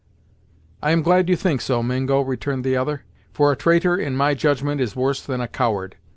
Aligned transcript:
"I'm 0.81 1.03
glad 1.03 1.29
you 1.29 1.35
think 1.35 1.61
so, 1.61 1.83
Mingo," 1.83 2.21
returned 2.21 2.63
the 2.63 2.75
other, 2.75 3.03
"for 3.33 3.51
a 3.51 3.55
traitor, 3.55 3.95
in 3.95 4.15
my 4.17 4.33
judgment, 4.33 4.81
is 4.81 4.95
worse 4.95 5.21
than 5.21 5.41
a 5.41 5.47
coward. 5.47 5.95